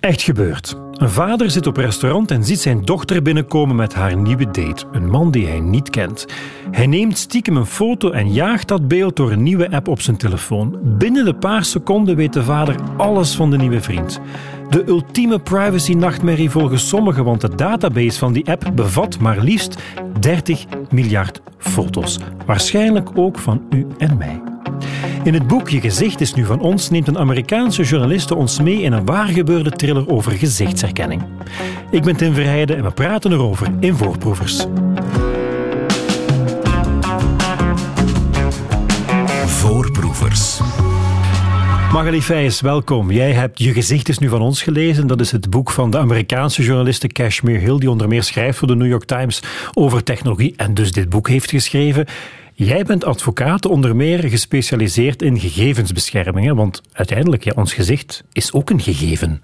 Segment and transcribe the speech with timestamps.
[0.00, 0.76] Echt gebeurd.
[0.92, 4.84] Een vader zit op restaurant en ziet zijn dochter binnenkomen met haar nieuwe date.
[4.92, 6.26] Een man die hij niet kent.
[6.70, 10.16] Hij neemt stiekem een foto en jaagt dat beeld door een nieuwe app op zijn
[10.16, 10.78] telefoon.
[10.82, 14.20] Binnen de paar seconden weet de vader alles van de nieuwe vriend.
[14.68, 19.82] De ultieme privacy-nachtmerrie volgens sommigen, want de database van die app bevat maar liefst
[20.20, 22.18] 30 miljard foto's.
[22.46, 24.40] Waarschijnlijk ook van u en mij.
[25.22, 28.82] In het boek Je gezicht is nu van ons neemt een Amerikaanse journaliste ons mee
[28.82, 31.22] in een waargebeurde thriller over gezichtsherkenning.
[31.90, 34.66] Ik ben Tim Verheijden en we praten erover in Voorproevers.
[39.46, 40.60] Voorproevers.
[41.92, 43.10] Magali Feijs, welkom.
[43.10, 45.06] Jij hebt Je gezicht is nu van ons gelezen.
[45.06, 48.68] Dat is het boek van de Amerikaanse journaliste Kashmir Hill, die onder meer schrijft voor
[48.68, 49.42] de New York Times
[49.74, 52.06] over technologie en dus dit boek heeft geschreven.
[52.62, 56.54] Jij bent advocaat, onder meer gespecialiseerd in gegevensbescherming.
[56.54, 59.40] Want uiteindelijk, ja, ons gezicht is ook een gegeven.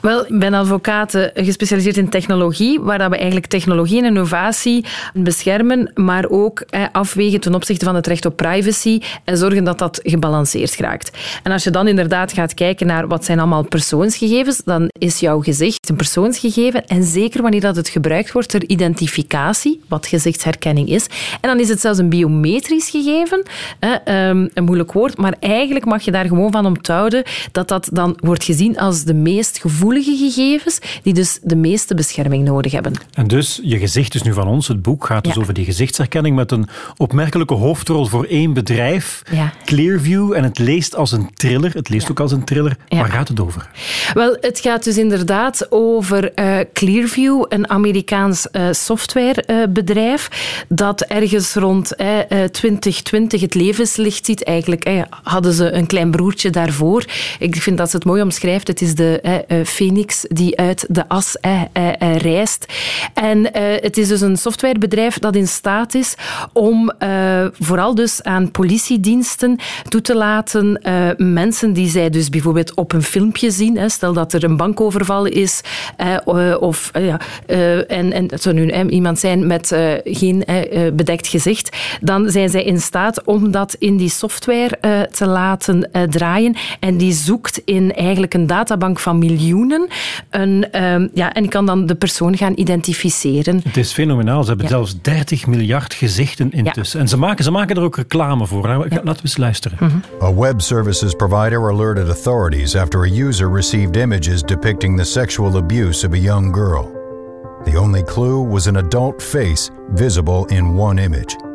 [0.00, 4.84] Wel, ik ben advocaat eh, gespecialiseerd in technologie, waar dat we eigenlijk technologie en innovatie
[5.14, 9.78] beschermen, maar ook eh, afwegen ten opzichte van het recht op privacy en zorgen dat
[9.78, 11.18] dat gebalanceerd raakt.
[11.42, 15.40] En als je dan inderdaad gaat kijken naar wat zijn allemaal persoonsgegevens, dan is jouw
[15.40, 21.06] gezicht een persoonsgegeven en zeker wanneer dat het gebruikt wordt ter identificatie, wat gezichtsherkenning is.
[21.40, 23.42] En dan is het zelfs een biometrie biometrisch gegeven.
[23.78, 28.18] Ehm, een moeilijk woord, maar eigenlijk mag je daar gewoon van onthouden dat dat dan
[28.20, 32.92] wordt gezien als de meest gevoelige gegevens, die dus de meeste bescherming nodig hebben.
[33.12, 34.68] En dus, je gezicht is nu van ons.
[34.68, 39.22] Het boek gaat dus over die gezichtsherkenning met een opmerkelijke hoofdrol voor één bedrijf,
[39.64, 40.32] Clearview.
[40.32, 41.72] En het leest als een thriller.
[41.74, 42.76] Het leest ook als een thriller.
[42.88, 43.70] Waar gaat het over?
[44.14, 50.28] Wel, het gaat dus inderdaad over uh, Clearview, een Amerikaans uh, softwarebedrijf
[50.68, 51.96] dat ergens rond
[52.28, 54.44] 2020 eh, het levenslicht ziet.
[54.44, 57.04] Eigenlijk hadden ze een klein broertje daarvoor.
[57.38, 58.66] Ik vind dat ze het mooi omschrijft.
[58.66, 61.36] Het is de uh, phoenix die uit de as
[62.16, 62.66] reist.
[63.14, 63.48] En
[63.82, 66.14] het is dus een softwarebedrijf dat in staat is
[66.52, 66.92] om
[67.52, 69.58] vooral dus aan politiediensten
[69.88, 70.80] toe te laten
[71.16, 73.90] mensen die zij dus bijvoorbeeld op een filmpje zien.
[73.90, 75.60] Stel dat er een bankoverval is
[76.58, 80.44] of en, en het zou nu iemand zijn met geen
[80.94, 85.88] bedekt gezicht, dan zijn zij in staat om dat in die software uh, te laten
[85.92, 86.56] uh, draaien.
[86.80, 89.88] En die zoekt in eigenlijk een databank van miljoenen.
[90.30, 93.60] Een, uh, ja, en kan dan de persoon gaan identificeren.
[93.64, 94.42] Het is fenomenaal.
[94.42, 94.72] Ze hebben ja.
[94.72, 96.98] zelfs 30 miljard gezichten intussen.
[96.98, 97.04] Ja.
[97.04, 98.68] En ze maken, ze maken er ook reclame voor.
[98.68, 98.78] Ja.
[98.78, 99.78] Laten we eens luisteren.
[99.80, 100.28] Mm -hmm.
[100.28, 106.06] A web services provider alerted authorities after a user received images depicting the sexual abuse
[106.06, 106.96] of a young girl.
[107.64, 111.45] The only clue was an adult face visible in one image.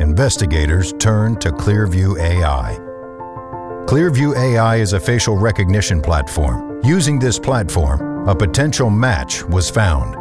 [0.00, 2.76] Investigators turned to Clearview AI.
[3.86, 6.80] Clearview AI is a facial recognition platform.
[6.84, 10.14] Using this platform, a potential match was found.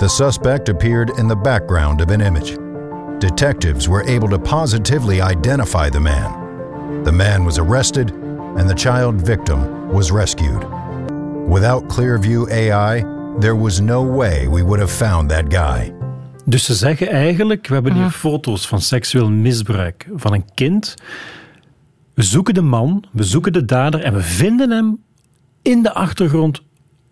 [0.00, 2.58] The suspect appeared in the background of an image.
[3.20, 7.04] Detectives were able to positively identify the man.
[7.04, 10.64] The man was arrested, and the child victim was rescued.
[11.48, 13.04] Without Clearview AI,
[13.38, 15.95] there was no way we would have found that guy.
[16.48, 20.94] Dus ze zeggen eigenlijk, we hebben hier foto's van seksueel misbruik van een kind.
[22.14, 24.98] We zoeken de man, we zoeken de dader en we vinden hem
[25.62, 26.62] in de achtergrond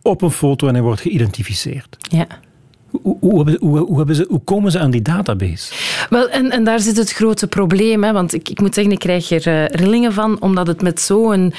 [0.02, 1.96] op een foto en hij wordt geïdentificeerd.
[2.10, 2.26] Ja.
[3.02, 5.72] Hoe, hoe, hoe, hebben ze, hoe, komen ze aan die database?
[6.10, 8.04] Wel, en, en daar zit het grote probleem.
[8.04, 11.00] Hè, want ik, ik moet zeggen, ik krijg er uh, rillingen van, omdat het met
[11.00, 11.54] zo'n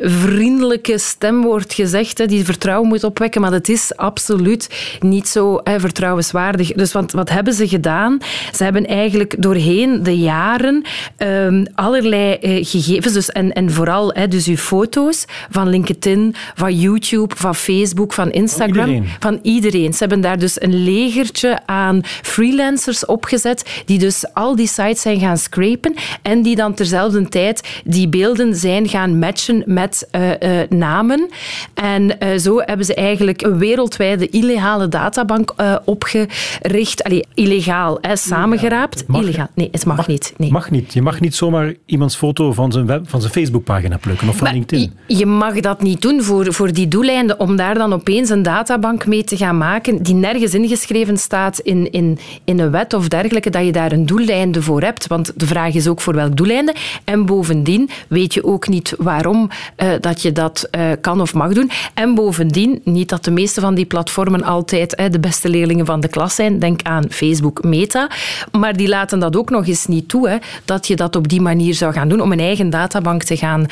[0.00, 3.40] vriendelijke stem wordt gezegd, hè, die vertrouwen moet opwekken.
[3.40, 6.72] Maar het is absoluut niet zo hè, vertrouwenswaardig.
[6.72, 8.18] Dus wat, wat hebben ze gedaan?
[8.52, 10.84] Ze hebben eigenlijk doorheen de jaren
[11.18, 16.78] um, allerlei uh, gegevens, dus, en, en vooral hè, dus uw foto's van LinkedIn, van
[16.78, 18.74] YouTube, van Facebook, van Instagram.
[18.74, 19.16] Van iedereen.
[19.18, 19.92] Van iedereen.
[19.92, 25.20] Ze hebben daar dus een legertje aan freelancers opgezet die dus al die sites zijn
[25.20, 30.60] gaan scrapen en die dan terzelfde tijd die beelden zijn gaan matchen met uh, uh,
[30.68, 31.28] namen.
[31.74, 35.54] En uh, zo hebben ze eigenlijk een wereldwijde illegale databank
[35.84, 37.02] opgericht.
[37.02, 39.04] Allee, illegaal, hè, samengeraapt.
[39.06, 39.48] Mag, illegaal.
[39.54, 40.34] Nee, het mag, mag, niet.
[40.36, 40.50] Nee.
[40.50, 40.92] Mag niet.
[40.92, 44.44] Je mag niet zomaar iemands foto van zijn, web, van zijn Facebookpagina plukken of van
[44.44, 44.92] maar LinkedIn.
[45.06, 49.06] Je mag dat niet doen voor, voor die doeleinden om daar dan opeens een databank
[49.06, 53.08] mee te gaan maken die nergens in ingeschreven staat in, in, in een wet of
[53.08, 55.06] dergelijke, dat je daar een doeleinde voor hebt.
[55.06, 56.74] Want de vraag is ook voor welk doeleinde.
[57.04, 59.50] En bovendien weet je ook niet waarom
[59.82, 61.70] uh, dat je dat uh, kan of mag doen.
[61.94, 66.00] En bovendien, niet dat de meeste van die platformen altijd uh, de beste leerlingen van
[66.00, 66.58] de klas zijn.
[66.58, 68.10] Denk aan Facebook Meta.
[68.52, 71.40] Maar die laten dat ook nog eens niet toe, hè, dat je dat op die
[71.40, 73.66] manier zou gaan doen, om een eigen databank te gaan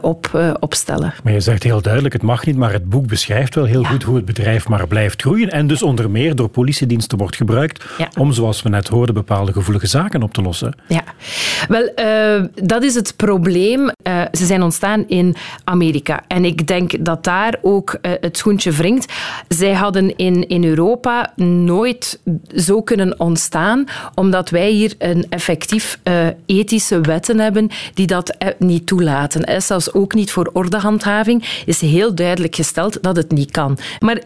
[0.00, 1.14] op, opstellen.
[1.24, 4.02] Maar je zegt heel duidelijk, het mag niet, maar het boek beschrijft wel heel goed
[4.02, 7.84] hoe het bedrijf maar blijft groeien en dus onder meer door politiediensten wordt gebruikt
[8.18, 10.74] om, zoals we net hoorden, bepaalde gevoelige zaken op te lossen.
[10.88, 11.04] Ja,
[11.68, 13.80] wel, uh, dat is het probleem.
[13.80, 16.24] Uh, ze zijn ontstaan in Amerika.
[16.28, 19.12] En ik denk dat daar ook uh, het schoentje wringt.
[19.48, 22.20] Zij hadden in, in Europa nooit
[22.56, 23.84] zo kunnen ontstaan,
[24.14, 25.98] omdat wij hier een effectief
[26.46, 29.44] ethische wetten hebben die dat niet toelaten.
[29.44, 33.78] En zelfs ook niet voor ordehandhaving is heel duidelijk gesteld dat het niet kan.
[33.98, 34.20] Maar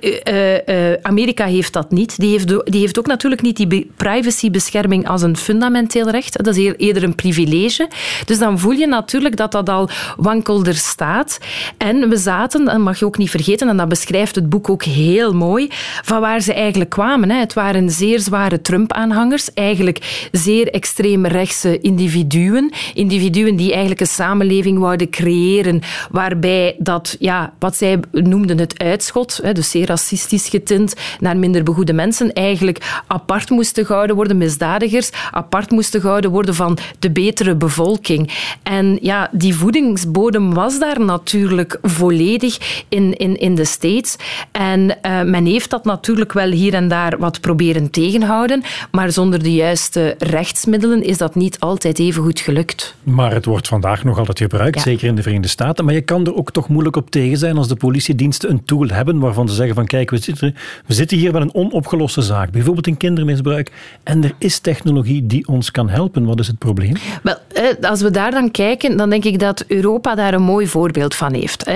[1.02, 2.18] Amerika heeft dat niet.
[2.18, 6.44] Die heeft, die heeft ook natuurlijk niet die privacybescherming als een fundamenteel recht.
[6.44, 7.88] Dat is eerder een privilege.
[8.24, 11.38] Dus dan voel je natuurlijk dat dat al wankelder staat.
[11.76, 14.82] En we zaten, dat mag je ook niet vergeten, en dat beschrijft het boek ook
[14.82, 15.66] heel mooi,
[16.02, 17.30] van waar ze eigenlijk kwamen.
[17.30, 22.72] Het waren zeer zware Trump-aanhangers, eigenlijk zeer extreemrechtse individuen.
[22.94, 25.80] Individuen die eigenlijk een samenleving wouden creëren
[26.10, 32.02] waarbij dat, ja, wat zij noemden het uitschot, dus zeer racistisch getint, naar minder begoede
[32.02, 38.30] mensen, eigenlijk apart moesten gehouden worden, misdadigers, apart moesten gehouden worden van de betere bevolking.
[38.62, 44.16] En ja, die voedingsbodem was daar natuurlijk volledig in, in, in de States.
[44.52, 49.42] En uh, men heeft dat natuurlijk wel hier en daar wat proberen tegenhouden, maar zonder
[49.42, 52.94] de juiste rechtsmiddelen is dat niet altijd even goed gelukt.
[53.02, 55.84] Maar het wordt vandaag nog altijd gebruikt, zeker in de Verenigde Staten.
[55.84, 58.88] Maar je kan er ook toch moeilijk op tegen zijn als de politiediensten een tool
[58.88, 60.54] hebben waarvan ze zeggen van kijk, we zitten,
[60.86, 63.72] we zitten hier met een onopgeloste zaak, bijvoorbeeld een kindermisbruik,
[64.02, 66.24] en er is technologie die ons kan helpen.
[66.24, 66.94] Wat is het probleem?
[67.22, 67.36] Wel,
[67.80, 71.34] als we daar dan kijken, dan denk ik dat Europa daar een mooi voorbeeld van
[71.34, 71.70] heeft.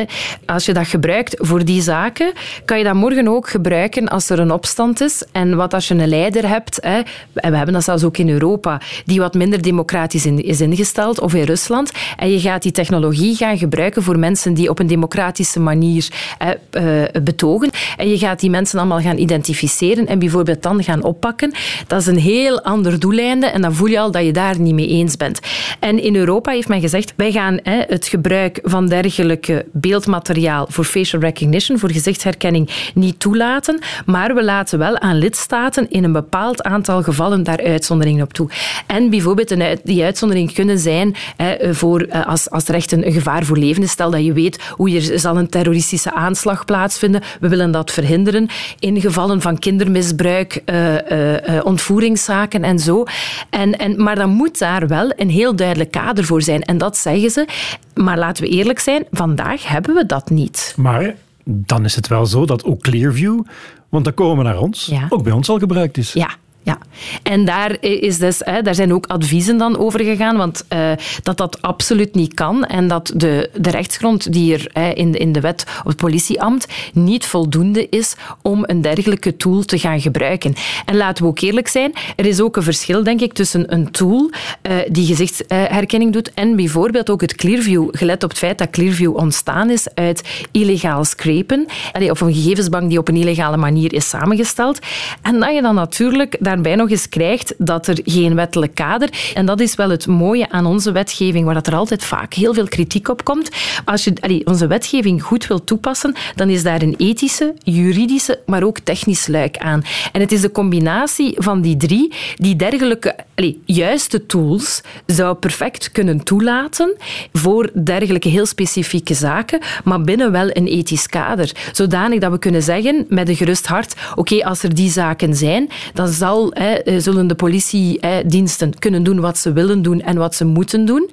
[0.46, 2.32] Als je dat gebruikt voor die zaken,
[2.64, 5.24] kan je dat morgen ook gebruiken als er een opstand is.
[5.32, 8.80] En wat als je een leider hebt, en we hebben dat zelfs ook in Europa,
[9.04, 13.58] die wat minder democratisch is ingesteld, of in Rusland, en je gaat die technologie gaan
[13.58, 16.08] gebruiken voor mensen die op een democratische manier
[16.38, 17.70] eh, betogen.
[17.96, 21.52] En je gaat die mensen allemaal gaan identificeren en bijvoorbeeld dan gaan oppakken.
[21.86, 24.74] Dat is een heel ander doeleinde en dan voel je al dat je daar niet
[24.74, 25.40] mee eens bent.
[25.80, 30.84] En in Europa heeft men gezegd, wij gaan hè, het gebruik van dergelijke beeldmateriaal voor
[30.84, 36.62] facial recognition, voor gezichtsherkenning, niet toelaten, maar we laten wel aan lidstaten in een bepaald
[36.62, 38.48] aantal gevallen daar uitzonderingen op toe.
[38.86, 39.54] En bijvoorbeeld
[39.84, 43.82] die uitzonderingen kunnen zijn hè, voor, eh, als, als er echt een gevaar voor leven
[43.82, 43.90] is.
[43.90, 47.22] Stel dat je weet hoe er zal een terroristische aanslag plaatsvinden.
[47.40, 48.48] We willen dat verhinderen.
[48.78, 53.04] In gevallen van kindermisbruik, uh, uh, ontvoeringszaken en zo.
[53.50, 56.62] En, en, maar dan moet daar wel een heel duidelijk kader voor zijn.
[56.62, 57.46] En dat zeggen ze.
[57.94, 60.74] Maar laten we eerlijk zijn, vandaag hebben we dat niet.
[60.76, 61.14] Maar
[61.44, 63.40] dan is het wel zo dat ook Clearview,
[63.88, 66.12] want dat komen naar ons, ook bij ons al gebruikt is.
[66.12, 66.30] Ja,
[66.62, 66.78] ja,
[67.22, 70.90] en daar, is dus, hè, daar zijn ook adviezen dan over gegaan, want uh,
[71.22, 75.32] dat dat absoluut niet kan en dat de, de rechtsgrond die er hè, in, in
[75.32, 80.54] de wet op het politieambt niet voldoende is om een dergelijke tool te gaan gebruiken.
[80.84, 83.90] En laten we ook eerlijk zijn, er is ook een verschil, denk ik, tussen een
[83.90, 84.30] tool
[84.62, 89.16] uh, die gezichtsherkenning doet en bijvoorbeeld ook het Clearview, gelet op het feit dat Clearview
[89.16, 91.66] ontstaan is uit illegaal scrapen,
[92.10, 94.78] of een gegevensbank die op een illegale manier is samengesteld.
[95.22, 99.08] En dat je dan natuurlijk daarbij nog eens krijgt dat er geen wettelijk kader...
[99.34, 102.54] En dat is wel het mooie aan onze wetgeving, waar dat er altijd vaak heel
[102.54, 103.50] veel kritiek op komt.
[103.84, 108.78] Als je onze wetgeving goed wil toepassen, dan is daar een ethische, juridische, maar ook
[108.78, 109.82] technisch luik aan.
[110.12, 113.16] En het is de combinatie van die drie die dergelijke
[113.64, 116.96] juiste tools zou perfect kunnen toelaten
[117.32, 121.52] voor dergelijke heel specifieke zaken, maar binnen wel een ethisch kader.
[121.72, 125.68] Zodanig dat we kunnen zeggen, met een gerust hart, oké, als er die zaken zijn,
[125.94, 130.44] dan zal eh, zullen de politiediensten kunnen doen wat ze willen doen en wat ze
[130.44, 131.10] moeten doen.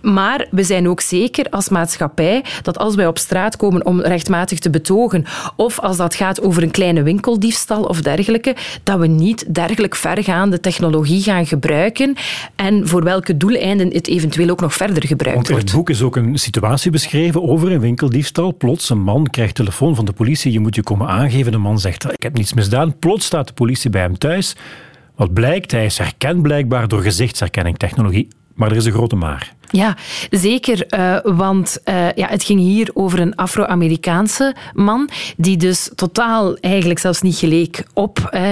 [0.00, 4.58] Maar we zijn ook zeker als maatschappij dat als wij op straat komen om rechtmatig
[4.58, 5.24] te betogen,
[5.56, 10.60] of als dat gaat over een kleine winkeldiefstal of dergelijke, dat we niet dergelijk vergaande
[10.60, 12.14] technologie gaan gebruiken
[12.56, 16.02] en voor welke doeleinden het eventueel ook nog verder gebruikt Want in het boek is
[16.02, 18.54] ook een situatie beschreven over een winkeldiefstal.
[18.54, 21.52] Plots, een man krijgt telefoon van de politie, je moet je komen aangeven.
[21.52, 22.98] De man zegt, ik heb niets misdaan.
[22.98, 24.56] Plots staat de politie bij hem thuis.
[25.20, 28.28] Wat blijkt, hij is herkend blijkbaar door gezichtsherkenningtechnologie.
[28.54, 29.54] Maar er is een grote maar.
[29.70, 29.96] Ja,
[30.30, 30.86] zeker.
[30.98, 37.00] Uh, want uh, ja, het ging hier over een Afro-Amerikaanse man, die dus totaal eigenlijk
[37.00, 38.50] zelfs niet geleek op uh,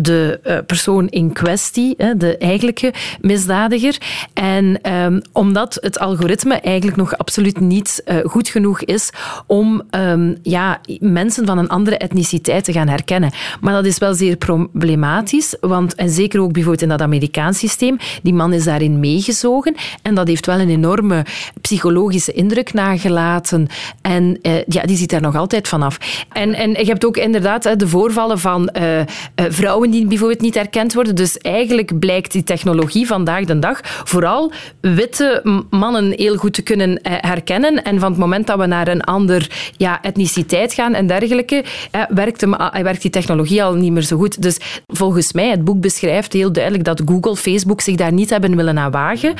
[0.00, 3.96] de persoon in kwestie, de eigenlijke misdadiger.
[4.34, 9.10] En um, omdat het algoritme eigenlijk nog absoluut niet goed genoeg is
[9.46, 13.32] om um, ja, mensen van een andere etniciteit te gaan herkennen.
[13.60, 17.96] Maar dat is wel zeer problematisch, want en zeker ook bijvoorbeeld in dat Amerikaans systeem,
[18.22, 21.24] die man is daarin meegezogen en dat heeft heeft wel een enorme
[21.60, 23.66] psychologische indruk nagelaten.
[24.02, 25.98] En uh, ja, die ziet daar nog altijd vanaf.
[26.32, 29.04] En, en je hebt ook inderdaad de voorvallen van uh, uh,
[29.34, 31.14] vrouwen die bijvoorbeeld niet herkend worden.
[31.14, 35.40] Dus eigenlijk blijkt die technologie vandaag de dag vooral witte
[35.70, 37.82] mannen heel goed te kunnen herkennen.
[37.82, 41.64] En van het moment dat we naar een ander ja, etniciteit gaan en dergelijke,
[42.08, 42.44] werkt,
[42.82, 44.42] werkt die technologie al niet meer zo goed.
[44.42, 48.56] Dus volgens mij, het boek beschrijft heel duidelijk dat Google, Facebook zich daar niet hebben
[48.56, 49.34] willen aan wagen.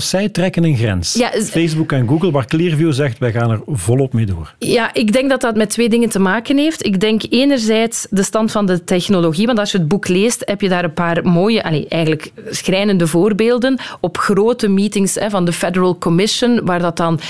[0.00, 1.14] Zelfs zij trekken een grens.
[1.14, 4.54] Ja, Facebook en Google, waar Clearview zegt, wij gaan er volop mee door.
[4.58, 6.86] Ja, ik denk dat dat met twee dingen te maken heeft.
[6.86, 10.60] Ik denk enerzijds de stand van de technologie, want als je het boek leest, heb
[10.60, 15.98] je daar een paar mooie, eigenlijk schrijnende voorbeelden op grote meetings hè, van de Federal
[15.98, 17.20] Commission, waar dat dan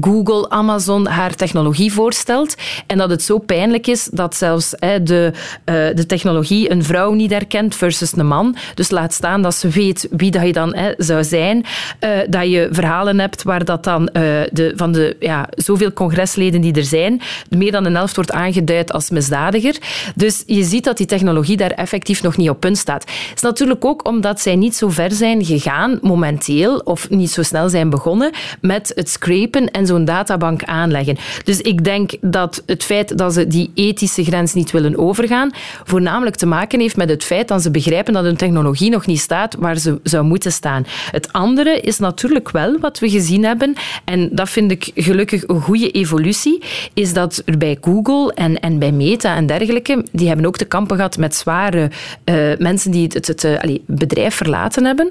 [0.00, 2.54] Google, Amazon haar technologie voorstelt.
[2.86, 7.30] En dat het zo pijnlijk is dat zelfs de, uh, de technologie een vrouw niet
[7.30, 8.56] herkent versus een man.
[8.74, 11.64] Dus laat staan dat ze weet wie dat je dan zou zijn.
[12.04, 14.12] Uh, dat je verhalen hebt waar dat dan uh,
[14.52, 18.92] de, van de ja, zoveel congresleden die er zijn, meer dan een helft wordt aangeduid
[18.92, 19.76] als misdadiger.
[20.14, 23.02] Dus je ziet dat die technologie daar effectief nog niet op punt staat.
[23.02, 27.42] Het is natuurlijk ook omdat zij niet zo ver zijn gegaan momenteel, of niet zo
[27.42, 28.30] snel zijn begonnen
[28.60, 31.16] met het scrapen en zo'n databank aanleggen.
[31.44, 35.50] Dus ik denk dat het feit dat ze die ethische grens niet willen overgaan,
[35.84, 39.20] voornamelijk te maken heeft met het feit dat ze begrijpen dat hun technologie nog niet
[39.20, 40.86] staat waar ze zou moeten staan.
[41.10, 45.60] Het andere is natuurlijk wel wat we gezien hebben, en dat vind ik gelukkig een
[45.60, 46.62] goede evolutie,
[46.94, 50.64] is dat er bij Google en, en bij Meta en dergelijke, die hebben ook te
[50.64, 51.90] kampen gehad met zware
[52.24, 55.10] uh, mensen die het, het, uh, bedrijf verlaten hebben.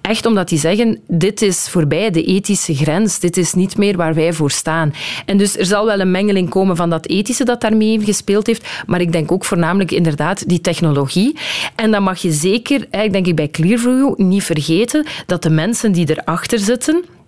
[0.00, 4.14] Echt omdat die zeggen, dit is voorbij de ethische grens, dit is niet meer waar
[4.14, 4.92] wij voor staan.
[5.26, 8.68] En dus er zal wel een mengeling komen van dat ethische dat daarmee gespeeld heeft,
[8.86, 11.36] maar ik denk ook voornamelijk inderdaad die technologie.
[11.74, 15.92] En dan mag je zeker, eigenlijk denk ik bij Clearview, niet vergeten dat de mensen
[15.92, 17.19] die erachter zitten, en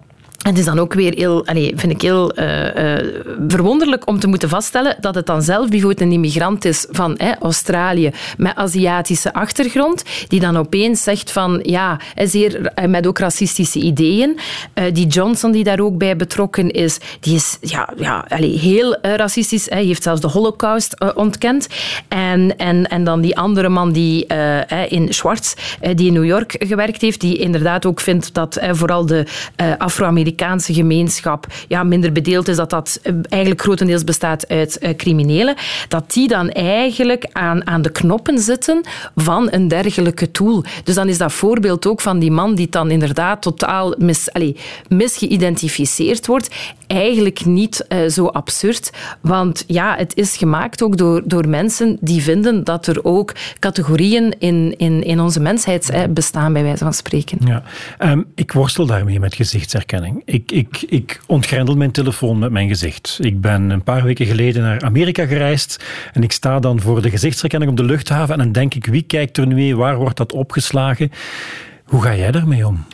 [0.42, 4.26] het is dan ook weer heel, allez, vind ik heel uh, uh, verwonderlijk om te
[4.26, 10.02] moeten vaststellen dat het dan zelf bijvoorbeeld een immigrant is van Australië met Aziatische achtergrond,
[10.28, 14.38] die dan opeens zegt van ja, zeer, eh, met ook racistische ideeën.
[14.92, 19.66] Die Johnson die daar ook bij betrokken is, die is ja, ja, allez, heel racistisch.
[19.68, 21.68] Hij heeft zelfs de holocaust ontkend.
[22.08, 24.26] En, en, en dan die andere man die
[24.88, 25.54] in Schwartz,
[25.94, 29.26] die in New York gewerkt heeft, die inderdaad ook vindt dat vooral de
[29.78, 34.90] Afro-Amerikaanse Amerikaanse gemeenschap ja, minder bedeeld is, dat dat eh, eigenlijk grotendeels bestaat uit uh,
[34.96, 35.54] criminelen,
[35.88, 38.80] dat die dan eigenlijk aan, aan de knoppen zitten
[39.16, 40.64] van een dergelijke tool.
[40.84, 44.60] Dus dan is dat voorbeeld ook van die man die dan inderdaad totaal mis, allez,
[44.88, 46.54] misgeïdentificeerd wordt,
[46.86, 48.90] eigenlijk niet uh, zo absurd.
[49.20, 54.34] Want ja, het is gemaakt ook door, door mensen die vinden dat er ook categorieën
[54.38, 57.38] in, in, in onze mensheid bestaan, bij wijze van spreken.
[57.44, 57.62] Ja.
[57.98, 60.21] Um, ik worstel daarmee met gezichtsherkenning.
[60.24, 63.18] Ik, ik, ik ontgrendel mijn telefoon met mijn gezicht.
[63.20, 67.10] Ik ben een paar weken geleden naar Amerika gereisd en ik sta dan voor de
[67.10, 70.16] gezichtsherkenning op de luchthaven en dan denk ik, wie kijkt er nu mee, waar wordt
[70.16, 71.12] dat opgeslagen?
[71.84, 72.84] Hoe ga jij daarmee om?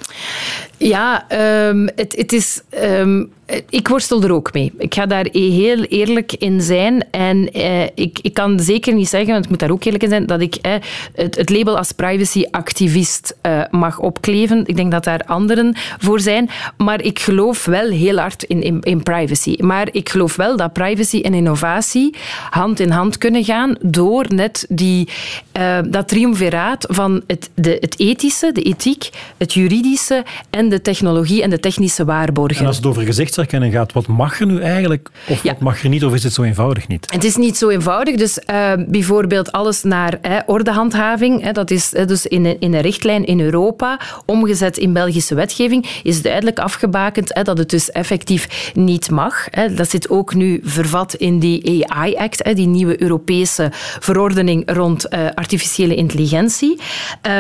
[0.77, 1.27] Ja,
[1.69, 3.33] um, het, is um,
[3.69, 4.73] ik worstel er ook mee.
[4.79, 7.05] Ik ga daar heel eerlijk in zijn.
[7.11, 10.09] En eh, ik, ik kan zeker niet zeggen, want ik moet daar ook eerlijk in
[10.09, 10.73] zijn, dat ik eh,
[11.15, 14.67] het, het, label als privacy-activist eh, mag opkleven.
[14.67, 16.51] Ik denk dat daar anderen voor zijn.
[16.77, 19.57] Maar ik geloof wel heel hard in, in, in, privacy.
[19.59, 22.15] Maar ik geloof wel dat privacy en innovatie
[22.51, 25.09] hand in hand kunnen gaan door net die,
[25.53, 31.43] eh, dat triumviraat van het, de, het ethische, de ethiek, het juridische en de technologie
[31.43, 32.61] en de technische waarborgen.
[32.61, 35.89] En als het over gezicht gaat, wat mag er nu eigenlijk of wat mag er
[35.89, 36.05] niet?
[36.05, 37.07] Of is het zo eenvoudig niet?
[37.13, 38.17] Het is niet zo eenvoudig.
[38.17, 43.25] Dus uh, bijvoorbeeld alles naar ordehandhaving, hè, dat is dus in een, in een richtlijn
[43.25, 49.11] in Europa, omgezet in Belgische wetgeving, is duidelijk afgebakend hè, dat het dus effectief niet
[49.11, 49.47] mag.
[49.51, 49.75] Hè.
[49.75, 53.69] Dat zit ook nu vervat in die AI-act, hè, die nieuwe Europese
[54.01, 56.79] verordening rond uh, artificiële intelligentie.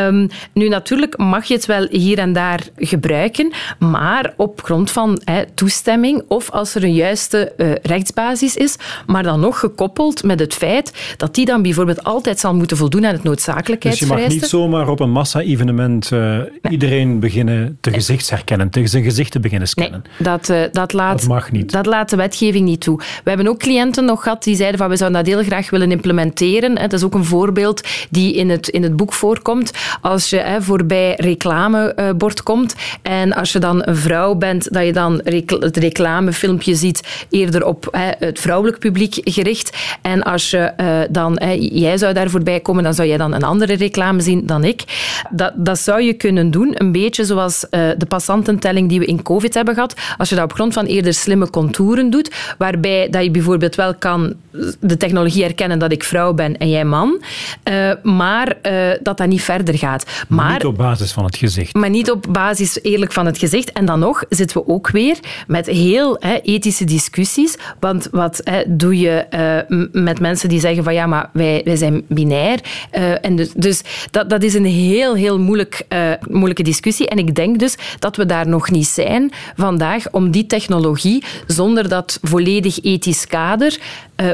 [0.07, 5.21] Um, nu, natuurlijk mag je het wel hier en daar gebruiken, maar op grond van
[5.25, 8.77] hè, toestemming toestemming of als er een juiste uh, rechtsbasis is,
[9.07, 13.07] maar dan nog gekoppeld met het feit dat die dan bijvoorbeeld altijd zal moeten voldoen
[13.07, 14.29] aan het noodzakelijkheidsvereiste.
[14.29, 16.39] Dus je mag niet zomaar op een massa-evenement uh,
[16.71, 20.03] iedereen beginnen te gezichtsherkennen, tegen zijn gezicht te beginnen scannen.
[20.19, 21.73] Nee, dat, uh, dat, laat, dat mag niet.
[21.73, 22.99] Dat laat de wetgeving niet toe.
[22.99, 25.91] We hebben ook cliënten nog gehad die zeiden van we zouden dat heel graag willen
[25.91, 26.75] implementeren.
[26.75, 29.73] Dat is ook een voorbeeld die in het, in het boek voorkomt.
[30.01, 35.21] Als je voorbij reclamebord komt en als je dan een vrouw bent, dat je dan
[35.25, 39.77] het reclamefilmpje ziet eerder op hè, het vrouwelijk publiek gericht.
[40.03, 43.33] En als je uh, dan, hè, jij zou daar voorbij komen, dan zou jij dan
[43.33, 44.85] een andere reclame zien dan ik.
[45.31, 49.23] Dat, dat zou je kunnen doen, een beetje zoals uh, de passantentelling die we in
[49.23, 49.95] COVID hebben gehad.
[50.19, 53.95] Als je dat op grond van eerder slimme contouren doet, waarbij dat je bijvoorbeeld wel
[53.95, 54.35] kan
[54.81, 57.23] de technologie herkennen dat ik vrouw ben en jij man,
[57.71, 58.57] uh, maar
[59.03, 60.05] dat dat niet verder gaat.
[60.29, 61.75] Maar, niet op basis van het gezicht.
[61.75, 63.73] Maar niet op basis eerlijk van het gezicht.
[63.73, 67.57] En dan nog zitten we ook weer met heel hè, ethische discussies.
[67.81, 69.27] Want wat hè, doe je
[69.71, 72.61] uh, met mensen die zeggen van ja, maar wij, wij zijn binair.
[72.93, 77.09] Uh, en dus dus dat, dat is een heel, heel moeilijk, uh, moeilijke discussie.
[77.09, 81.89] En ik denk dus dat we daar nog niet zijn vandaag om die technologie zonder
[81.89, 83.79] dat volledig ethisch kader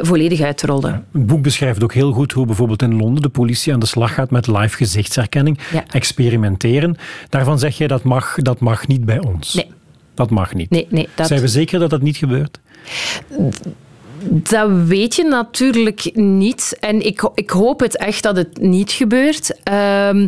[0.02, 0.90] volledig uit te rollen.
[0.90, 3.86] Ja, het boek beschrijft ook heel goed hoe bijvoorbeeld in Londen de politie aan de
[3.86, 5.58] slag gaat met live gezichtsherkenning.
[5.72, 5.84] Ja.
[5.90, 6.96] Experimenteren.
[7.28, 9.54] Daarvan zeg je dat mag, dat mag niet bij ons.
[9.54, 9.73] Nee.
[10.14, 10.70] Dat mag niet.
[10.70, 11.26] Nee, nee, dat...
[11.26, 12.60] Zijn we zeker dat dat niet gebeurt?
[14.28, 16.76] Dat weet je natuurlijk niet.
[16.80, 19.52] En ik, ik hoop het echt dat het niet gebeurt.
[20.08, 20.26] Um,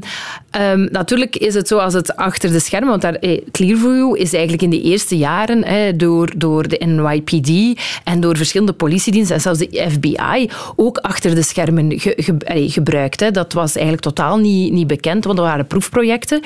[0.60, 4.32] um, natuurlijk is het zo als het achter de schermen, want daar, eh, Clearview is
[4.32, 9.40] eigenlijk in de eerste jaren eh, door, door de NYPD en door verschillende politiediensten en
[9.40, 13.20] zelfs de FBI ook achter de schermen ge, ge, eh, gebruikt.
[13.20, 13.30] Hè.
[13.30, 16.40] Dat was eigenlijk totaal niet, niet bekend, want dat waren proefprojecten.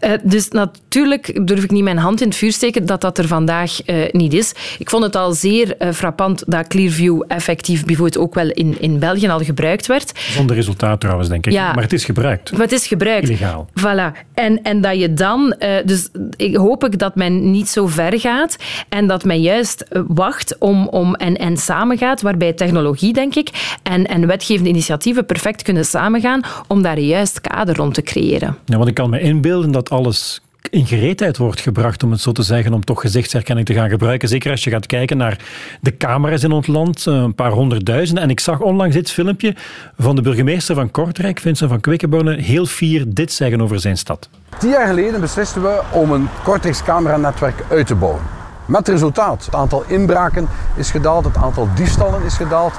[0.00, 3.26] Uh, dus natuurlijk durf ik niet mijn hand in het vuur steken dat dat er
[3.28, 4.52] vandaag uh, niet is.
[4.78, 6.95] Ik vond het al zeer frappant dat Clearview
[7.28, 10.12] Effectief bijvoorbeeld ook wel in, in België al gebruikt werd.
[10.18, 11.52] Zonder resultaat trouwens, denk ik.
[11.52, 12.52] Ja, maar het is gebruikt.
[12.52, 13.28] Maar het is gebruikt.
[13.28, 13.68] Illegaal.
[13.80, 14.24] Voilà.
[14.34, 15.54] En, en dat je dan...
[15.58, 18.56] Uh, dus ik hoop ik dat men niet zo ver gaat
[18.88, 23.78] en dat men juist eh, wacht om, om en, en samengaat, waarbij technologie, denk ik,
[23.82, 28.56] en, en wetgevende initiatieven perfect kunnen samengaan om daar een juist kader rond te creëren.
[28.64, 32.32] Ja, want ik kan me inbeelden dat alles in gereedheid wordt gebracht, om het zo
[32.32, 34.28] te zeggen, om toch gezichtsherkenning te gaan gebruiken.
[34.28, 35.38] Zeker als je gaat kijken naar
[35.80, 38.24] de camera's in ons land, eh, een paar honderdduizenden.
[38.24, 39.54] En ik zag onlangs dit filmpje
[39.98, 44.28] van de burgemeester van Kortrijk, Vincent van Quickenborne, heel fier dit zeggen over zijn stad.
[44.58, 48.22] Tien jaar geleden beslisten we om een Kortrijks cameranetwerk uit te bouwen.
[48.66, 49.44] Met resultaat.
[49.44, 52.74] Het aantal inbraken is gedaald, het aantal diefstallen is gedaald.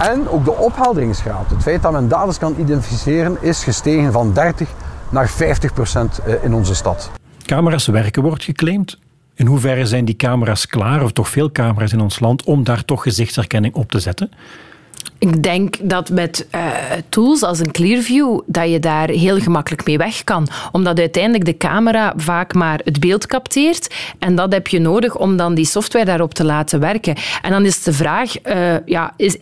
[0.00, 4.68] En ook de ophelderingsgraad, het feit dat men daders kan identificeren, is gestegen van 30
[5.08, 7.10] naar 50 procent eh, in onze stad.
[7.46, 8.98] Camera's werken wordt geclaimd.
[9.34, 12.84] In hoeverre zijn die camera's klaar, of toch veel camera's in ons land, om daar
[12.84, 14.30] toch gezichtsherkenning op te zetten?
[15.18, 16.66] Ik denk dat met uh,
[17.08, 20.48] tools als een Clearview dat je daar heel gemakkelijk mee weg kan.
[20.72, 23.94] Omdat uiteindelijk de camera vaak maar het beeld capteert.
[24.18, 27.14] En dat heb je nodig om dan die software daarop te laten werken.
[27.42, 29.36] En dan is de vraag, uh, ja, is,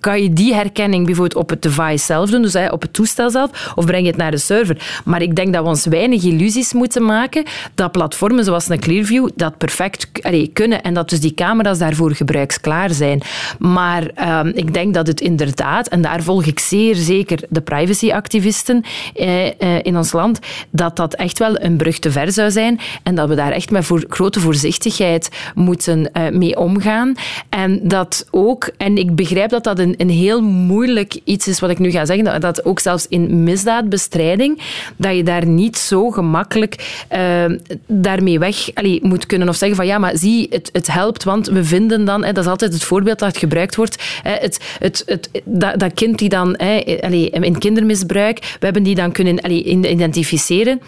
[0.00, 3.72] kan je die herkenning bijvoorbeeld op het device zelf doen, dus op het toestel zelf,
[3.74, 5.00] of breng je het naar de server?
[5.04, 9.28] Maar ik denk dat we ons weinig illusies moeten maken dat platformen zoals een Clearview
[9.36, 10.10] dat perfect
[10.52, 13.22] kunnen en dat dus die camera's daarvoor gebruiksklaar zijn.
[13.58, 18.84] Maar uh, ik denk dat het inderdaad, en daar volg ik zeer zeker de privacyactivisten
[19.14, 20.38] eh, eh, in ons land,
[20.70, 23.70] dat dat echt wel een brug te ver zou zijn en dat we daar echt
[23.70, 27.14] met grote voorzichtigheid moeten eh, mee omgaan.
[27.48, 31.70] En dat ook, en ik begrijp dat dat een, een heel moeilijk iets is wat
[31.70, 34.60] ik nu ga zeggen, dat, dat ook zelfs in misdaadbestrijding,
[34.96, 37.44] dat je daar niet zo gemakkelijk uh,
[37.86, 41.64] daarmee weg moet kunnen of zeggen van ja, maar zie, het, het helpt, want we
[41.64, 44.58] vinden dan, hè, dat is altijd het voorbeeld dat gebruikt wordt, het,
[45.06, 49.50] het, dat, dat kind die dan in kindermisbruik, we hebben die dan kunnen
[49.90, 50.80] identificeren.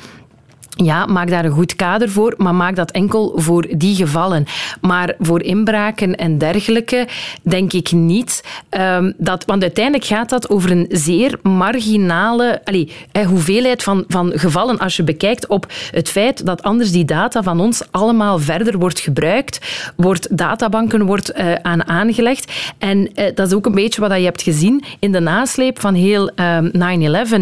[0.85, 4.45] Ja, maak daar een goed kader voor, maar maak dat enkel voor die gevallen.
[4.81, 7.09] Maar voor inbraken en dergelijke
[7.43, 8.45] denk ik niet.
[8.71, 12.93] Um, dat, want uiteindelijk gaat dat over een zeer marginale allee,
[13.27, 17.61] hoeveelheid van, van gevallen als je bekijkt op het feit dat anders die data van
[17.61, 19.61] ons allemaal verder wordt gebruikt,
[19.97, 22.53] wordt databanken wordt, uh, aan aangelegd.
[22.79, 25.95] En uh, dat is ook een beetje wat je hebt gezien in de nasleep van
[25.95, 26.71] heel um,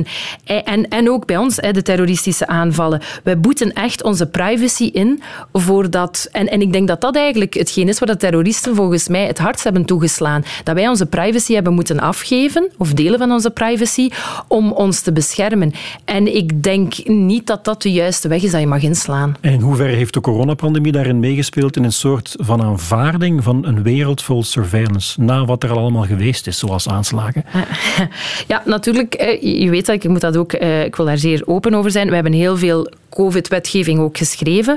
[0.04, 0.08] 9-11.
[0.44, 6.28] En, en ook bij ons, de terroristische aanvallen wij boeten echt onze privacy in voordat...
[6.32, 9.38] En, en ik denk dat dat eigenlijk hetgeen is waar de terroristen volgens mij het
[9.38, 10.44] hardst hebben toegeslaan.
[10.64, 14.10] Dat wij onze privacy hebben moeten afgeven, of delen van onze privacy,
[14.48, 15.72] om ons te beschermen.
[16.04, 19.36] En ik denk niet dat dat de juiste weg is dat je mag inslaan.
[19.40, 23.82] En in hoeverre heeft de coronapandemie daarin meegespeeld in een soort van aanvaarding van een
[23.82, 27.44] wereld vol surveillance, na wat er al allemaal geweest is, zoals aanslagen?
[28.46, 29.38] Ja, natuurlijk.
[29.40, 32.08] Je weet dat, ik moet dat ook, eh, ik wil daar zeer open over zijn.
[32.08, 34.76] We hebben heel veel COVID-wetgeving ook geschreven.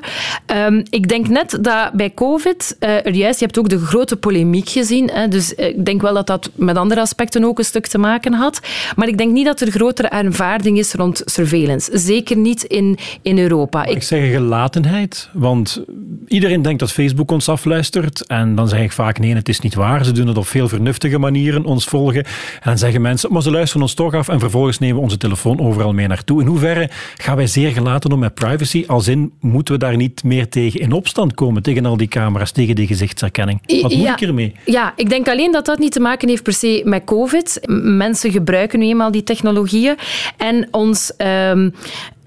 [0.67, 5.09] Um, ik denk net dat bij COVID, juist, je hebt ook de grote polemiek gezien.
[5.09, 7.97] Hè, dus eh, ik denk wel dat dat met andere aspecten ook een stuk te
[7.97, 8.59] maken had.
[8.95, 11.97] Maar ik denk niet dat er grotere aanvaarding is rond surveillance.
[11.97, 13.85] Zeker niet in, in Europa.
[13.85, 15.83] Ik, ik zeg gelatenheid, want
[16.27, 18.27] iedereen denkt dat Facebook ons afluistert.
[18.27, 20.05] En dan zeg ik vaak, nee, het is niet waar.
[20.05, 22.23] Ze doen het op veel vernuftige manieren, ons volgen.
[22.23, 25.17] En dan zeggen mensen, maar ze luisteren ons toch af en vervolgens nemen we onze
[25.17, 26.41] telefoon overal mee naartoe.
[26.41, 28.83] In hoeverre gaan wij zeer gelaten om met privacy?
[28.87, 32.51] Als in, moeten we daar niet meer tegen in opstand komen, tegen al die camera's,
[32.51, 33.81] tegen die gezichtsherkenning?
[33.81, 34.55] Wat moet ik ermee?
[34.65, 37.59] Ja, ik denk alleen dat dat niet te maken heeft per se met COVID.
[37.81, 39.95] Mensen gebruiken nu eenmaal die technologieën.
[40.37, 41.13] En ons
[41.51, 41.73] um,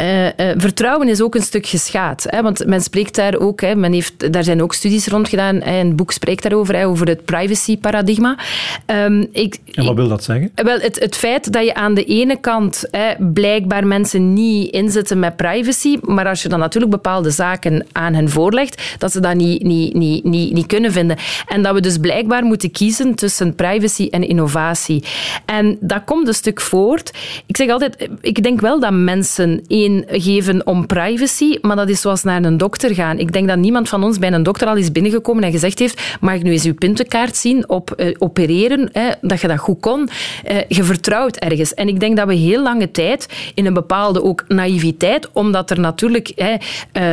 [0.00, 2.26] uh, uh, vertrouwen is ook een stuk geschaad.
[2.28, 5.60] Hè, want men spreekt daar ook, hè, men heeft, daar zijn ook studies rond gedaan.
[5.62, 8.38] Hè, een boek spreekt daarover, hè, over het privacy-paradigma.
[8.86, 10.50] Um, ik, en wat wil dat zeggen?
[10.54, 15.18] Wel, het, het feit dat je aan de ene kant hè, blijkbaar mensen niet inzetten
[15.18, 19.34] met privacy, maar als je dan natuurlijk bepaalde zaken aan hen voorlegt, dat ze dat
[19.34, 21.16] niet, niet, niet, niet, niet kunnen vinden.
[21.46, 25.04] En dat we dus blijkbaar moeten kiezen tussen privacy en innovatie.
[25.44, 27.10] En dat komt een stuk voort.
[27.46, 32.00] Ik zeg altijd, ik denk wel dat mensen één geven om privacy, maar dat is
[32.00, 33.18] zoals naar een dokter gaan.
[33.18, 36.16] Ik denk dat niemand van ons bij een dokter al is binnengekomen en gezegd heeft
[36.20, 39.80] mag ik nu eens uw puntenkaart zien op uh, opereren, hè, dat je dat goed
[39.80, 40.08] kon.
[40.50, 41.74] Uh, je vertrouwt ergens.
[41.74, 45.80] En ik denk dat we heel lange tijd in een bepaalde ook naïviteit, omdat er
[45.80, 46.52] natuurlijk, hè,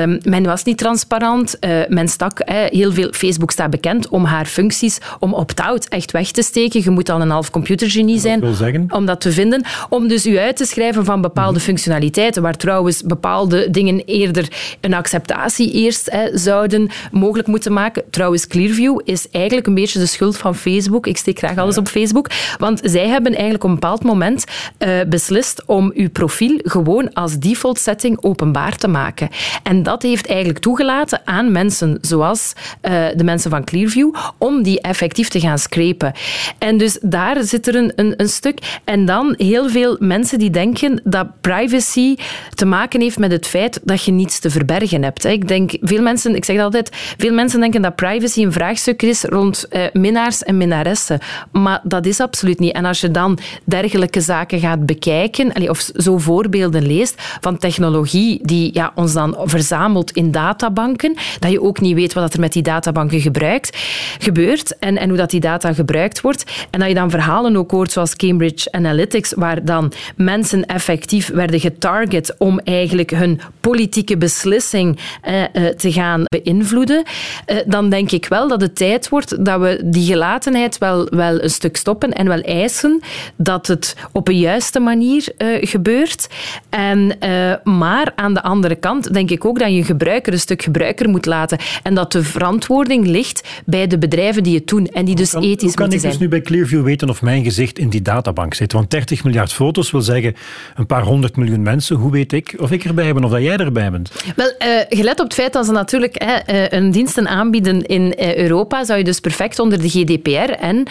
[0.08, 4.46] uh, men was niet transparant, uh, men stak heel veel, Facebook staat bekend om haar
[4.46, 6.82] functies, om opt-out echt weg te steken.
[6.84, 8.44] Je moet al een half computergenie zijn
[8.90, 9.64] om dat te vinden.
[9.90, 11.66] Om dus u uit te schrijven van bepaalde mm -hmm.
[11.66, 14.48] functionaliteiten, waar trouwens bepaalde dingen eerder
[14.82, 18.04] een acceptatie eerst hè, zouden mogelijk moeten maken.
[18.10, 21.08] Trouwens, Clearview is eigenlijk een beetje de schuld van Facebook.
[21.08, 21.82] Ik steek graag alles ja.
[21.82, 22.30] op Facebook.
[22.58, 24.44] Want zij hebben eigenlijk op een bepaald moment
[24.80, 29.30] uh, beslist om uw profiel gewoon als default setting openbaar te maken.
[29.64, 34.82] En dat heeft eigenlijk toegelaten aan mensen zoals uh, de mensen van Clearview om die
[34.82, 36.14] effectief te gaan scrapen.
[36.58, 38.80] En dus daar zit er een, een, een stuk.
[38.84, 42.16] En dan heel veel mensen die denken dat privacy
[42.58, 45.26] te maken heeft met het feit dat je niets te verbergen hebt.
[45.26, 49.24] Ik denk, veel mensen, ik zeg altijd, veel mensen denken dat privacy een vraagstuk is
[49.24, 51.20] rond eh, minnaars en minnaressen.
[51.52, 52.74] Maar dat is absoluut niet.
[52.74, 58.70] En als je dan dergelijke zaken gaat bekijken, of zo voorbeelden leest van technologie die
[58.74, 62.64] ja, ons dan verzamelt in databanken, dat je ook niet weet wat er met die
[62.64, 63.78] databanken gebruikt,
[64.20, 66.44] gebeurt en, en hoe dat die data gebruikt wordt.
[66.70, 71.60] En dat je dan verhalen ook hoort zoals Cambridge Analytics, waar dan mensen effectief werden
[71.60, 77.04] getarget om eigenlijk hun politieke beslissing eh, eh, te gaan beïnvloeden,
[77.46, 81.44] eh, dan denk ik wel dat het tijd wordt dat we die gelatenheid wel, wel
[81.44, 83.02] een stuk stoppen en wel eisen
[83.36, 86.28] dat het op een juiste manier uh, gebeurt.
[86.70, 90.62] En, uh, maar aan de andere kant denk ik ook dat je gebruiker een stuk
[90.62, 95.06] gebruiker moet laten en dat de verantwoording ligt bij de bedrijven die het doen en
[95.06, 95.90] die dus kan, ethisch moeten zijn.
[95.90, 98.74] Hoe kan ik dus nu bij Clearview weten of mijn gezicht in die databank zit?
[98.74, 100.36] Want 30 miljard foto's wil zeggen
[100.76, 101.96] een paar honderd miljoen mensen.
[101.96, 104.12] Hoe weet ik of ik erbij ben of dat jij erbij bent?
[104.36, 108.38] Wel, uh, gelet op het feit dat ze natuurlijk uh, een diensten aanbieden in uh,
[108.38, 110.86] Europa, zou je dus perfect onder de GDPR en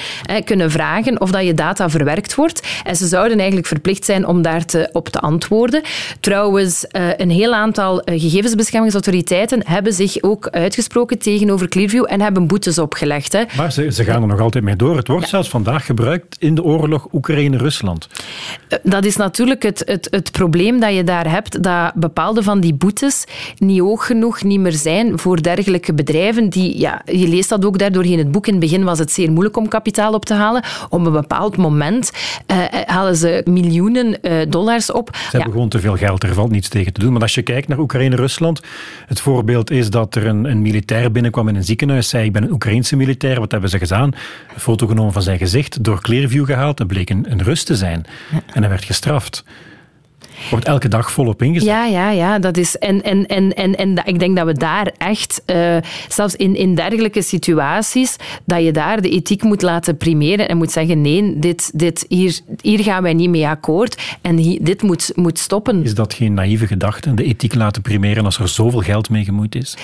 [0.44, 2.66] kunnen vragen of dat je data verwerkt wordt.
[2.85, 5.83] En ze zouden eigenlijk verplicht zijn om daar te, op te antwoorden.
[6.20, 6.85] Trouwens,
[7.16, 13.33] een heel aantal gegevensbeschermingsautoriteiten hebben zich ook uitgesproken tegenover Clearview en hebben boetes opgelegd.
[13.33, 13.42] Hè.
[13.57, 14.96] Maar ze, ze, gaan er nog altijd mee door.
[14.96, 15.31] Het wordt ja.
[15.31, 18.09] zelfs vandaag gebruikt in de oorlog Oekraïne-Rusland.
[18.83, 22.75] Dat is natuurlijk het, het, het probleem dat je daar hebt, dat bepaalde van die
[22.75, 23.25] boetes
[23.59, 26.49] niet hoog genoeg niet meer zijn voor dergelijke bedrijven.
[26.49, 28.47] Die, ja, je leest dat ook daardoor in het boek.
[28.47, 30.62] In het begin was het zeer moeilijk om kapitaal op te halen.
[30.89, 32.11] Op een bepaald moment
[32.47, 35.11] uh, halen ze miljoenen uh, dollars op.
[35.12, 35.53] Ze hebben ja.
[35.53, 37.12] gewoon te veel geld, er valt niets tegen te doen.
[37.12, 38.61] Maar als je kijkt naar Oekraïne-Rusland,
[39.07, 42.43] het voorbeeld is dat er een, een militair binnenkwam in een ziekenhuis, zei ik ben
[42.43, 44.12] een Oekraïense militair, wat hebben ze gedaan?
[44.55, 47.77] Een foto genomen van zijn gezicht, door Clearview gehaald, en bleek een, een Rus te
[47.77, 48.05] zijn.
[48.33, 48.43] Ja.
[48.53, 49.45] En hij werd gestraft.
[50.50, 51.68] Wordt elke dag volop ingezet.
[51.68, 52.38] Ja, ja, ja.
[52.38, 55.76] Dat is, en, en, en, en, en ik denk dat we daar echt, uh,
[56.09, 60.72] zelfs in, in dergelijke situaties, dat je daar de ethiek moet laten primeren en moet
[60.72, 65.12] zeggen, nee, dit, dit, hier, hier gaan wij niet mee akkoord en hier, dit moet,
[65.14, 65.83] moet stoppen.
[65.85, 69.55] Is dat geen naïeve gedachte, de ethiek laten primeren als er zoveel geld mee gemoeid
[69.55, 69.76] is?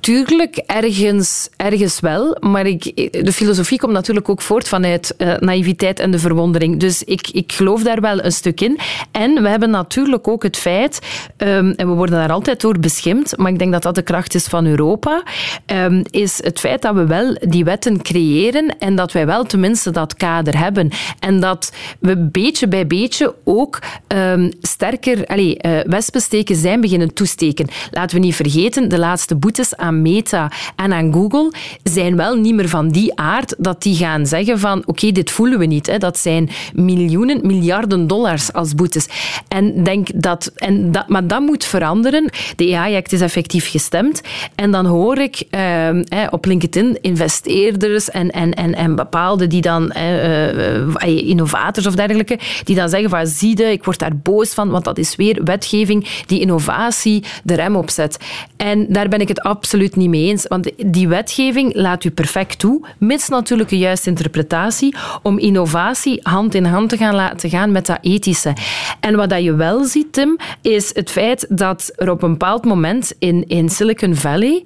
[0.00, 2.36] Tuurlijk, ergens, ergens wel.
[2.40, 2.84] Maar ik,
[3.24, 6.80] de filosofie komt natuurlijk ook voort vanuit uh, naïviteit en de verwondering.
[6.80, 8.78] Dus ik, ik geloof daar wel een stuk in.
[9.10, 10.98] En we hebben natuurlijk ook het feit,
[11.36, 14.34] um, en we worden daar altijd door beschimd, maar ik denk dat dat de kracht
[14.34, 15.22] is van Europa,
[15.66, 19.90] um, is het feit dat we wel die wetten creëren en dat wij wel tenminste
[19.90, 20.90] dat kader hebben.
[21.18, 27.66] En dat we beetje bij beetje ook um, sterker allez, uh, wespensteken zijn beginnen toesteken.
[27.90, 32.54] Laten we niet vergeten, de laatste boetes aan Meta en aan Google zijn wel niet
[32.54, 35.86] meer van die aard dat die gaan zeggen van oké, dit voelen we niet.
[35.86, 35.98] Hè.
[35.98, 39.06] Dat zijn miljoenen, miljarden dollars als boetes.
[39.48, 42.30] En denk dat, en dat, maar dat moet veranderen.
[42.56, 44.20] De AI-act is effectief gestemd.
[44.54, 45.90] En dan hoor ik uh,
[46.30, 52.76] op LinkedIn investeerders en, en, en, en bepaalde die dan, uh, innovators of dergelijke, die
[52.76, 56.08] dan zeggen van zie je, ik word daar boos van, want dat is weer wetgeving
[56.26, 58.16] die innovatie de rem opzet.
[58.56, 60.46] En daar ben ik het absoluut niet mee eens.
[60.46, 66.54] Want die wetgeving laat u perfect toe, mits natuurlijk een juiste interpretatie, om innovatie hand
[66.54, 68.52] in hand te gaan laten gaan met dat ethische.
[69.00, 72.64] En wat dat je wel ziet, Tim, is het feit dat er op een bepaald
[72.64, 74.64] moment in, in Silicon Valley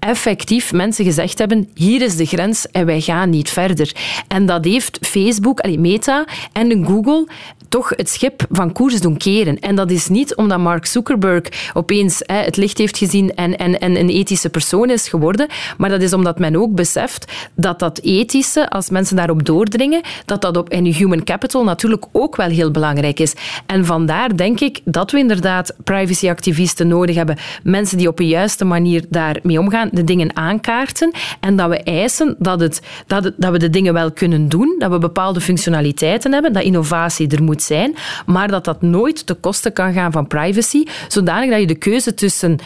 [0.00, 3.92] effectief mensen gezegd hebben: hier is de grens en wij gaan niet verder.
[4.28, 7.26] En dat heeft Facebook, Meta en Google
[7.70, 9.58] toch het schip van koers doen keren.
[9.60, 13.96] En dat is niet omdat Mark Zuckerberg opeens het licht heeft gezien en, en, en
[13.96, 15.46] een ethische persoon is geworden,
[15.78, 20.42] maar dat is omdat men ook beseft dat dat ethische, als mensen daarop doordringen, dat
[20.42, 23.34] dat op in human capital natuurlijk ook wel heel belangrijk is.
[23.66, 28.64] En vandaar denk ik dat we inderdaad privacyactivisten nodig hebben, mensen die op een juiste
[28.64, 33.52] manier daarmee omgaan, de dingen aankaarten en dat we eisen dat, het, dat, het, dat
[33.52, 37.62] we de dingen wel kunnen doen, dat we bepaalde functionaliteiten hebben, dat innovatie er moet
[37.62, 37.94] zijn,
[38.26, 42.14] maar dat dat nooit te kosten kan gaan van privacy, zodanig dat je de keuze
[42.14, 42.58] tussen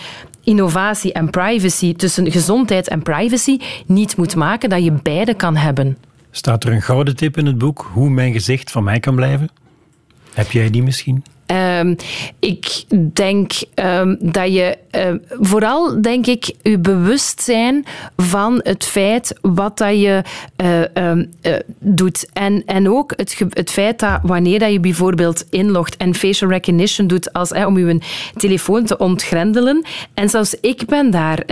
[0.44, 5.96] innovatie en privacy, tussen gezondheid en privacy, niet moet maken, dat je beide kan hebben.
[6.30, 9.48] Staat er een gouden tip in het boek hoe mijn gezicht van mij kan blijven?
[10.34, 11.24] Heb jij die misschien?
[11.54, 11.96] Um,
[12.38, 17.84] ik denk um, dat je uh, vooral, denk ik, je bewust zijn
[18.16, 20.22] van het feit wat dat je
[20.94, 22.28] um, uh, doet.
[22.32, 27.06] En, en ook het, het feit dat wanneer dat je bijvoorbeeld inlogt en facial recognition
[27.06, 28.00] doet als, om je
[28.36, 29.84] telefoon te ontgrendelen.
[30.14, 31.44] En zelfs ik ben daar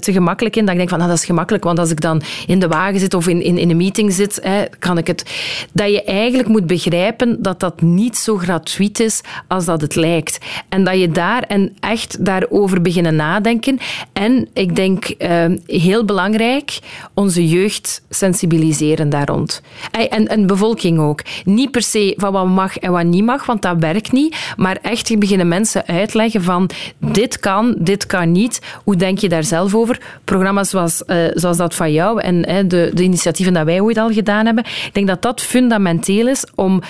[0.00, 0.62] te gemakkelijk in.
[0.62, 3.00] Dat ik denk van, nou, dat is gemakkelijk, want als ik dan in de wagen
[3.00, 4.42] zit of in, in, in een meeting zit,
[4.78, 5.24] kan ik het...
[5.72, 10.38] Dat je eigenlijk moet begrijpen dat dat niet zo gratuit is als dat het lijkt.
[10.68, 13.78] En dat je daar en echt daarover beginnen nadenken.
[14.12, 16.78] En ik denk, uh, heel belangrijk,
[17.14, 19.62] onze jeugd sensibiliseren daar rond.
[19.90, 21.22] En, en bevolking ook.
[21.44, 24.36] Niet per se van wat mag en wat niet mag, want dat werkt niet.
[24.56, 28.60] Maar echt beginnen mensen uitleggen van dit kan, dit kan niet.
[28.84, 30.00] Hoe denk je daar zelf over?
[30.24, 34.10] Programma's zoals, uh, zoals dat van jou en de, de initiatieven dat wij ooit al
[34.10, 34.64] gedaan hebben.
[34.64, 36.82] Ik denk dat dat fundamenteel is om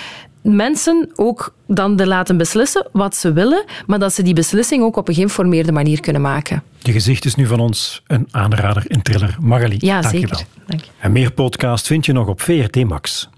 [0.43, 4.97] mensen ook dan te laten beslissen wat ze willen, maar dat ze die beslissing ook
[4.97, 6.63] op een geïnformeerde manier kunnen maken.
[6.79, 9.37] Je gezicht is nu van ons een aanrader in Triller.
[9.41, 10.29] Magali, ja, dank zeker.
[10.29, 10.65] je wel.
[10.67, 10.91] Dank je.
[10.99, 13.31] En meer podcast vind je nog op VRT Max.